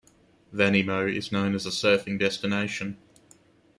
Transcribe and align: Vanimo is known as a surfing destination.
Vanimo 0.51 1.05
is 1.05 1.31
known 1.31 1.53
as 1.53 1.67
a 1.67 1.69
surfing 1.69 2.17
destination. 2.17 2.97